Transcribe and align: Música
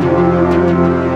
Música 0.00 1.09